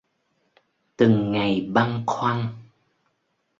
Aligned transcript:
Từng 0.97 1.31
ngày 1.31 1.69
băn 1.73 2.03
khoăn 2.07 2.47